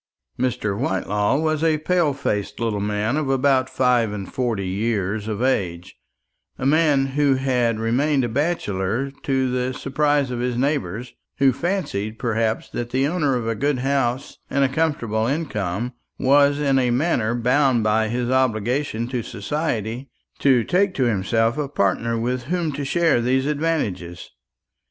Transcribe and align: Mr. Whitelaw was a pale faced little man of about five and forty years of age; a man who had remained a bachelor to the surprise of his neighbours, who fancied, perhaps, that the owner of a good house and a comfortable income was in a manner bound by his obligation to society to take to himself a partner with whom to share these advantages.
Mr. 0.39 0.75
Whitelaw 0.75 1.37
was 1.37 1.63
a 1.63 1.77
pale 1.77 2.11
faced 2.11 2.59
little 2.59 2.79
man 2.79 3.17
of 3.17 3.29
about 3.29 3.69
five 3.69 4.11
and 4.11 4.33
forty 4.33 4.67
years 4.67 5.27
of 5.27 5.43
age; 5.43 5.95
a 6.57 6.65
man 6.65 7.05
who 7.05 7.35
had 7.35 7.77
remained 7.79 8.23
a 8.23 8.27
bachelor 8.27 9.11
to 9.21 9.51
the 9.51 9.75
surprise 9.77 10.31
of 10.31 10.39
his 10.39 10.57
neighbours, 10.57 11.13
who 11.37 11.53
fancied, 11.53 12.17
perhaps, 12.17 12.67
that 12.67 12.89
the 12.89 13.05
owner 13.07 13.35
of 13.35 13.47
a 13.47 13.53
good 13.53 13.77
house 13.77 14.39
and 14.49 14.63
a 14.63 14.69
comfortable 14.69 15.27
income 15.27 15.93
was 16.17 16.57
in 16.59 16.79
a 16.79 16.89
manner 16.89 17.35
bound 17.35 17.83
by 17.83 18.07
his 18.07 18.27
obligation 18.31 19.07
to 19.07 19.21
society 19.21 20.09
to 20.39 20.63
take 20.63 20.95
to 20.95 21.03
himself 21.03 21.59
a 21.59 21.67
partner 21.69 22.17
with 22.17 22.45
whom 22.45 22.71
to 22.71 22.83
share 22.83 23.21
these 23.21 23.45
advantages. 23.45 24.31